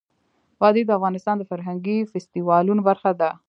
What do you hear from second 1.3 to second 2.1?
د فرهنګي